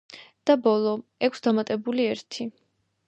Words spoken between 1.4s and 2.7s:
დამატებული ერთი.